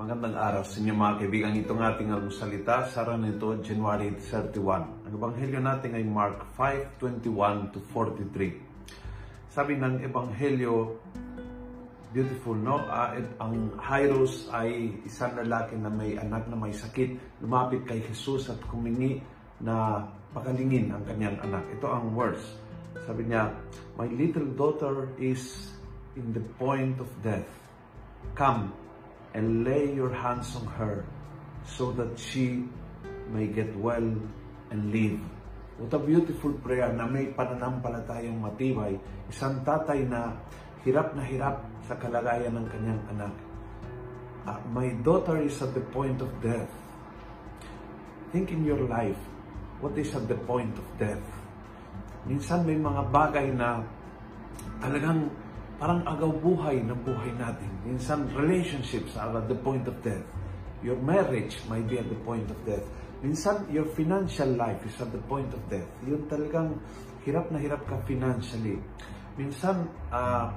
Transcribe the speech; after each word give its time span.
araw 0.00 0.64
sa 0.64 0.80
inyo 0.80 0.96
mga 0.96 1.14
kaibigan. 1.20 1.52
Itong 1.60 1.84
ating 1.84 2.08
almusalita, 2.08 2.88
sara 2.88 3.20
nito 3.20 3.52
January 3.60 4.08
31. 4.16 5.04
Ang 5.04 5.12
ebanghelyo 5.12 5.60
natin 5.60 5.92
ay 5.92 6.08
Mark 6.08 6.56
5:21 6.56 7.68
to 7.68 7.84
43. 7.92 9.52
Sabi 9.52 9.76
ng 9.76 10.00
ebanghelyo, 10.00 10.96
beautiful 12.16 12.56
no? 12.56 12.80
Uh, 12.88 13.12
ang 13.44 13.76
Jairus 13.76 14.48
ay 14.56 15.04
isang 15.04 15.36
lalaki 15.36 15.76
na 15.76 15.92
may 15.92 16.16
anak 16.16 16.48
na 16.48 16.56
may 16.56 16.72
sakit. 16.72 17.20
Lumapit 17.44 17.84
kay 17.84 18.00
Jesus 18.00 18.48
at 18.48 18.56
kumingi 18.72 19.20
na 19.60 20.08
pagalingin 20.32 20.96
ang 20.96 21.04
kanyang 21.04 21.36
anak. 21.44 21.76
Ito 21.76 21.92
ang 21.92 22.16
words. 22.16 22.56
Sabi 23.04 23.28
niya, 23.28 23.52
My 24.00 24.08
little 24.08 24.48
daughter 24.56 25.12
is 25.20 25.76
in 26.16 26.32
the 26.32 26.40
point 26.56 26.96
of 27.04 27.12
death. 27.20 27.44
Come, 28.32 28.72
and 29.34 29.62
lay 29.62 29.92
your 29.94 30.10
hands 30.10 30.54
on 30.58 30.66
her 30.78 31.06
so 31.62 31.92
that 31.94 32.18
she 32.18 32.66
may 33.30 33.46
get 33.46 33.70
well 33.78 34.06
and 34.70 34.80
live. 34.90 35.20
What 35.80 35.96
a 35.96 36.00
beautiful 36.02 36.52
prayer 36.60 36.92
na 36.92 37.08
may 37.08 37.32
pananampalatayang 37.32 38.36
matibay. 38.36 39.00
Isang 39.32 39.64
tatay 39.64 40.04
na 40.04 40.36
hirap 40.84 41.16
na 41.16 41.24
hirap 41.24 41.64
sa 41.86 41.96
kalagayan 41.96 42.52
ng 42.52 42.66
kanyang 42.68 43.02
anak. 43.16 43.34
Uh, 44.44 44.60
my 44.72 44.88
daughter 45.04 45.40
is 45.40 45.56
at 45.60 45.72
the 45.72 45.84
point 45.92 46.20
of 46.20 46.28
death. 46.44 46.68
Think 48.32 48.52
in 48.52 48.64
your 48.64 48.80
life, 48.88 49.18
what 49.80 49.96
is 49.96 50.12
at 50.12 50.28
the 50.28 50.38
point 50.48 50.72
of 50.76 50.86
death? 50.96 51.24
Minsan 52.28 52.68
may 52.68 52.76
mga 52.76 53.08
bagay 53.08 53.48
na 53.56 53.80
talagang 54.80 55.32
parang 55.80 56.04
agaw 56.04 56.28
buhay 56.28 56.84
ng 56.84 57.00
buhay 57.08 57.32
natin. 57.40 57.72
Minsan, 57.88 58.28
relationships 58.36 59.16
are 59.16 59.32
at 59.32 59.48
the 59.48 59.56
point 59.56 59.88
of 59.88 59.96
death. 60.04 60.20
Your 60.84 61.00
marriage 61.00 61.56
might 61.72 61.88
be 61.88 61.96
at 61.96 62.04
the 62.12 62.20
point 62.20 62.44
of 62.52 62.60
death. 62.68 62.84
Minsan, 63.24 63.64
your 63.72 63.88
financial 63.96 64.52
life 64.60 64.84
is 64.84 64.92
at 65.00 65.08
the 65.08 65.24
point 65.24 65.48
of 65.56 65.60
death. 65.72 65.88
Yun 66.04 66.28
talagang 66.28 66.76
hirap 67.24 67.48
na 67.48 67.56
hirap 67.56 67.80
ka 67.88 67.96
financially. 68.04 68.76
Minsan, 69.40 69.88
uh, 70.12 70.52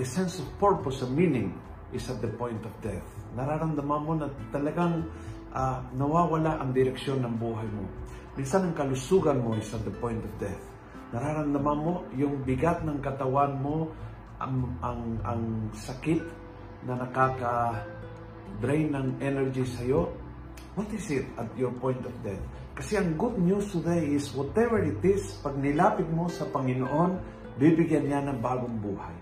the 0.00 0.08
sense 0.08 0.40
of 0.40 0.48
purpose 0.56 1.04
and 1.04 1.12
meaning 1.12 1.52
is 1.92 2.08
at 2.08 2.24
the 2.24 2.32
point 2.40 2.64
of 2.64 2.72
death. 2.80 3.04
Nararamdaman 3.36 4.00
mo 4.00 4.16
na 4.16 4.32
talagang 4.48 5.04
uh, 5.52 5.84
nawawala 5.92 6.64
ang 6.64 6.72
direksyon 6.72 7.20
ng 7.20 7.36
buhay 7.36 7.68
mo. 7.68 7.84
Minsan, 8.40 8.72
ang 8.72 8.74
kalusugan 8.76 9.36
mo 9.44 9.52
is 9.52 9.68
at 9.76 9.84
the 9.84 9.92
point 10.00 10.24
of 10.24 10.32
death 10.40 10.71
nararamdaman 11.12 11.78
mo 11.78 11.94
yung 12.16 12.40
bigat 12.42 12.80
ng 12.82 12.98
katawan 13.04 13.60
mo, 13.60 13.92
ang, 14.40 14.74
ang, 14.80 15.00
ang 15.22 15.42
sakit 15.76 16.24
na 16.88 16.98
nakaka-drain 16.98 18.90
ng 18.90 19.20
energy 19.22 19.62
sa'yo, 19.62 20.08
what 20.74 20.88
is 20.90 21.04
it 21.12 21.28
at 21.36 21.46
your 21.54 21.70
point 21.78 22.00
of 22.02 22.14
death? 22.24 22.40
Kasi 22.72 22.96
ang 22.96 23.20
good 23.20 23.36
news 23.36 23.68
today 23.68 24.16
is 24.16 24.32
whatever 24.32 24.80
it 24.80 25.04
is, 25.04 25.36
pag 25.44 25.52
nilapit 25.60 26.08
mo 26.08 26.32
sa 26.32 26.48
Panginoon, 26.48 27.20
bibigyan 27.60 28.08
niya 28.08 28.24
ng 28.32 28.40
bagong 28.40 28.80
buhay. 28.80 29.12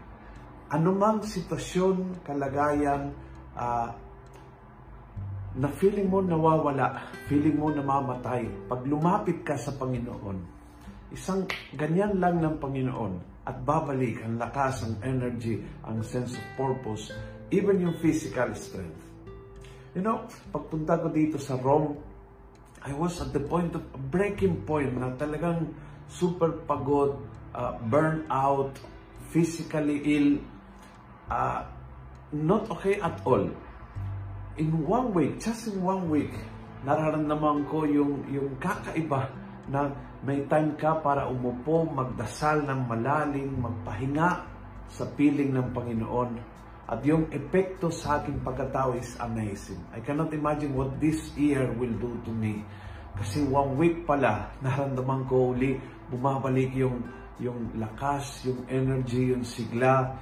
Anumang 0.71 1.27
sitwasyon, 1.27 2.23
kalagayan, 2.23 3.11
uh, 3.59 3.91
na 5.59 5.67
feeling 5.83 6.07
mo 6.07 6.23
nawawala, 6.23 7.11
feeling 7.27 7.59
mo 7.59 7.75
namamatay, 7.75 8.47
pag 8.71 8.87
lumapit 8.87 9.43
ka 9.43 9.59
sa 9.59 9.75
Panginoon, 9.75 10.60
Isang 11.11 11.51
ganyan 11.75 12.23
lang 12.23 12.39
ng 12.39 12.63
Panginoon 12.63 13.43
at 13.43 13.57
babalik 13.67 14.23
ang 14.23 14.39
lakas, 14.39 14.87
ang 14.87 14.95
energy, 15.03 15.59
ang 15.83 16.07
sense 16.07 16.39
of 16.39 16.45
purpose, 16.55 17.11
even 17.51 17.83
yung 17.83 17.99
physical 17.99 18.55
strength. 18.55 19.03
You 19.91 20.07
know, 20.07 20.23
pagpunta 20.55 21.03
ko 21.03 21.11
dito 21.11 21.35
sa 21.43 21.59
Rome, 21.59 21.99
I 22.87 22.95
was 22.95 23.19
at 23.19 23.35
the 23.35 23.43
point 23.43 23.75
of 23.75 23.83
breaking 24.09 24.63
point 24.63 24.95
na 24.95 25.11
talagang 25.19 25.75
super 26.07 26.63
pagod, 26.63 27.19
uh, 27.59 27.75
burn 27.91 28.23
out, 28.31 28.79
physically 29.35 29.99
ill, 30.15 30.39
uh, 31.27 31.67
not 32.31 32.71
okay 32.71 33.03
at 33.03 33.19
all. 33.27 33.51
In 34.63 34.87
one 34.87 35.11
week, 35.11 35.43
just 35.43 35.67
in 35.67 35.83
one 35.83 36.07
week, 36.07 36.31
nararamdaman 36.87 37.67
ko 37.67 37.83
yung, 37.83 38.23
yung 38.31 38.55
kakaiba 38.63 39.27
na 39.71 39.95
may 40.27 40.45
time 40.51 40.75
ka 40.75 40.99
para 40.99 41.31
umupo, 41.31 41.87
magdasal 41.87 42.67
ng 42.67 42.91
malalim, 42.91 43.49
magpahinga 43.63 44.31
sa 44.91 45.07
piling 45.15 45.55
ng 45.55 45.71
Panginoon. 45.71 46.31
At 46.91 47.07
yung 47.07 47.31
epekto 47.31 47.95
sa 47.95 48.19
aking 48.19 48.43
pagkatao 48.43 48.99
is 48.99 49.15
amazing. 49.23 49.79
I 49.95 50.03
cannot 50.03 50.35
imagine 50.35 50.75
what 50.75 50.99
this 50.99 51.31
year 51.39 51.71
will 51.79 51.95
do 52.03 52.19
to 52.27 52.35
me. 52.35 52.67
Kasi 53.15 53.47
one 53.47 53.79
week 53.79 54.03
pala, 54.03 54.51
naramdaman 54.67 55.31
ko 55.31 55.55
uli, 55.55 55.79
bumabalik 56.11 56.75
yung, 56.75 57.07
yung 57.39 57.79
lakas, 57.79 58.43
yung 58.43 58.67
energy, 58.67 59.31
yung 59.31 59.47
sigla. 59.47 60.19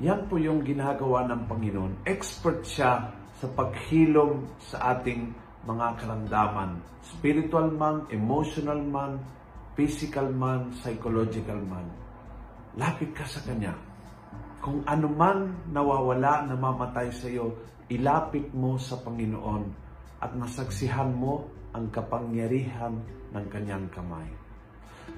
Yan 0.00 0.24
po 0.32 0.40
yung 0.40 0.64
ginagawa 0.64 1.28
ng 1.28 1.44
Panginoon. 1.44 2.08
Expert 2.08 2.64
siya 2.64 3.12
sa 3.36 3.46
paghilom 3.52 4.48
sa 4.64 4.96
ating 4.96 5.49
mga 5.68 5.86
karamdaman. 6.00 6.80
Spiritual 7.04 7.68
man, 7.76 8.08
emotional 8.08 8.80
man, 8.80 9.20
physical 9.76 10.28
man, 10.32 10.72
psychological 10.80 11.60
man. 11.68 11.84
Lapit 12.76 13.12
ka 13.12 13.24
sa 13.26 13.42
Kanya. 13.44 13.74
Kung 14.60 14.84
ano 14.84 15.08
man 15.08 15.56
nawawala, 15.72 16.48
namamatay 16.48 17.08
sa 17.12 17.26
iyo, 17.28 17.56
ilapit 17.88 18.52
mo 18.52 18.76
sa 18.76 19.00
Panginoon 19.00 19.64
at 20.20 20.36
masaksihan 20.36 21.10
mo 21.16 21.48
ang 21.72 21.88
kapangyarihan 21.88 23.00
ng 23.32 23.44
Kanyang 23.48 23.88
kamay. 23.88 24.28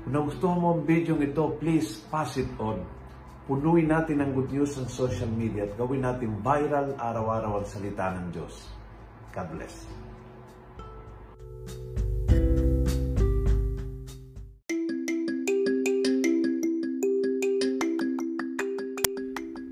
Kung 0.07 0.15
nagustuhan 0.15 0.59
mo 0.59 0.79
ang 0.79 0.83
video 0.87 1.19
ito, 1.21 1.59
please 1.59 2.01
pass 2.09 2.39
it 2.39 2.49
on. 2.57 2.81
Punuin 3.51 3.91
natin 3.91 4.23
ang 4.23 4.31
good 4.33 4.55
news 4.55 4.79
sa 4.79 4.87
social 4.87 5.29
media 5.29 5.67
at 5.67 5.75
gawin 5.75 6.07
natin 6.07 6.39
viral 6.41 6.95
araw-araw 6.95 7.61
ang 7.61 7.67
salita 7.67 8.15
ng 8.15 8.31
Diyos. 8.31 8.55
God 9.35 9.49
bless. 9.59 10.12